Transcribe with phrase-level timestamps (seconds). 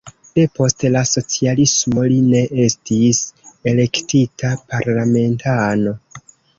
[0.37, 3.21] Depost la socialismo li ne estis
[3.75, 5.99] elektita parlamentano.